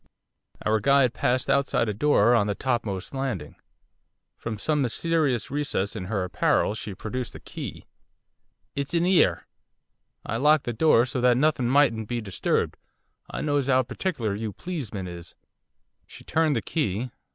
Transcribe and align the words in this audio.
Our 0.65 0.79
guide 0.79 1.13
paused 1.13 1.47
outside 1.47 1.87
a 1.87 1.93
door 1.93 2.33
on 2.33 2.47
the 2.47 2.55
topmost 2.55 3.13
landing. 3.13 3.55
From 4.35 4.57
some 4.57 4.81
mysterious 4.81 5.51
recess 5.51 5.95
in 5.95 6.05
her 6.05 6.23
apparel 6.23 6.73
she 6.73 6.95
produced 6.95 7.35
a 7.35 7.39
key. 7.39 7.85
'It's 8.75 8.95
in 8.95 9.05
'ere. 9.05 9.45
I 10.25 10.37
locked 10.37 10.63
the 10.63 10.73
door 10.73 11.05
so 11.05 11.21
that 11.21 11.37
nothing 11.37 11.69
mightn't 11.69 12.07
be 12.07 12.19
disturbed. 12.19 12.77
I 13.29 13.41
knows 13.41 13.69
'ow 13.69 13.83
particular 13.83 14.33
you 14.33 14.53
pleesmen 14.53 15.07
is.' 15.07 15.35
She 16.07 16.23
turned 16.23 16.55
the 16.55 16.63
key. 16.63 17.11